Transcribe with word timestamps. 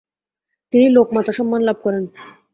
তিনি 0.73 0.85
'লোকমাতা' 0.89 1.37
সম্মান 1.37 1.61
লাভ 1.63 1.77
করেন। 1.83 2.03